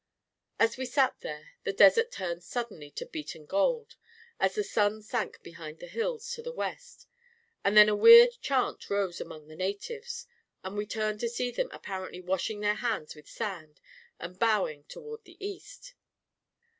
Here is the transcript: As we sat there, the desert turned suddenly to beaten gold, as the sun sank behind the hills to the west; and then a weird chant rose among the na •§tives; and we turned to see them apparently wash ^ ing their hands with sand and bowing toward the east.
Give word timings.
As 0.59 0.77
we 0.77 0.85
sat 0.87 1.19
there, 1.19 1.51
the 1.63 1.71
desert 1.71 2.11
turned 2.11 2.41
suddenly 2.43 2.89
to 2.89 3.05
beaten 3.05 3.45
gold, 3.45 3.97
as 4.39 4.55
the 4.55 4.63
sun 4.63 5.03
sank 5.03 5.43
behind 5.43 5.77
the 5.77 5.85
hills 5.85 6.31
to 6.33 6.41
the 6.41 6.51
west; 6.51 7.05
and 7.63 7.77
then 7.77 7.87
a 7.87 7.95
weird 7.95 8.31
chant 8.41 8.89
rose 8.89 9.21
among 9.21 9.47
the 9.47 9.55
na 9.55 9.65
•§tives; 9.79 10.25
and 10.63 10.75
we 10.75 10.87
turned 10.87 11.19
to 11.19 11.29
see 11.29 11.51
them 11.51 11.69
apparently 11.71 12.19
wash 12.19 12.47
^ 12.47 12.49
ing 12.49 12.61
their 12.61 12.73
hands 12.73 13.13
with 13.13 13.29
sand 13.29 13.79
and 14.19 14.39
bowing 14.39 14.85
toward 14.85 15.23
the 15.23 15.37
east. 15.39 15.93